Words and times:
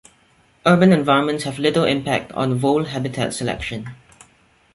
Urban 0.65 0.91
environments 0.91 1.43
have 1.43 1.59
little 1.59 1.83
impact 1.83 2.31
on 2.31 2.55
vole 2.57 2.85
habitat 2.85 3.35
selection. 3.35 3.91